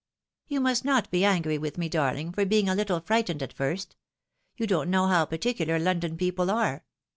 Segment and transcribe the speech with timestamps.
[0.47, 3.89] "You must not be angry with me, darling, for being a Httle frightened at iirst.
[4.57, 6.83] You don't know how partieulai^ London people are